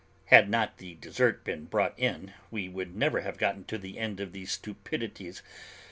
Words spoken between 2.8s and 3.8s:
never have gotten to